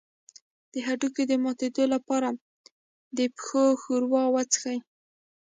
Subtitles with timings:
[0.71, 2.29] د هډوکو د ماتیدو لپاره
[3.17, 4.79] د پښو ښوروا وڅښئ